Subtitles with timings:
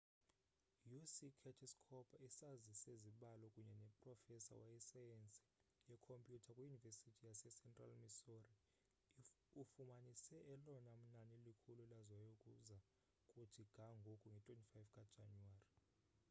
[0.99, 5.43] uc curtis cooper isazi sezibalo kunye noprofesa wesayensi
[5.89, 8.53] yeekhompyuter kwiyunivesithi yasecentral missouri
[9.61, 12.77] ufumanise elona nani likhulu laziwayo ukuza
[13.31, 14.73] kuthi ga ngoku nge-25
[15.13, 15.69] kajanuwari